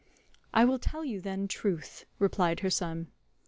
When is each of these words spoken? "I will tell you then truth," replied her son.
"I 0.51 0.65
will 0.65 0.79
tell 0.79 1.05
you 1.05 1.21
then 1.21 1.47
truth," 1.47 2.05
replied 2.17 2.61
her 2.61 2.71
son. 2.71 3.11